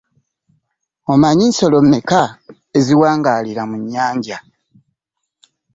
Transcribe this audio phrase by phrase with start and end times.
[1.11, 2.23] Omanyi nsolo mmekka
[2.77, 4.37] eziwangalira mu nnyanja?